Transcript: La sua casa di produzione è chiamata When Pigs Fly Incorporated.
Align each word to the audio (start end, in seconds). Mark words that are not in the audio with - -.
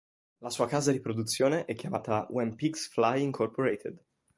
La 0.39 0.49
sua 0.49 0.65
casa 0.67 0.91
di 0.91 0.99
produzione 0.99 1.65
è 1.65 1.75
chiamata 1.75 2.25
When 2.31 2.55
Pigs 2.55 2.89
Fly 2.89 3.21
Incorporated. 3.21 4.03